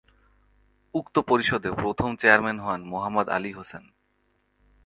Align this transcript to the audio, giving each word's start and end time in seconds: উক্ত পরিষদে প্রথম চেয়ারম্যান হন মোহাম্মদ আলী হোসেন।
উক্ত 0.93 1.15
পরিষদে 1.29 1.69
প্রথম 1.81 2.09
চেয়ারম্যান 2.15 2.57
হন 2.59 2.79
মোহাম্মদ 2.83 3.27
আলী 3.29 3.51
হোসেন। 3.51 3.83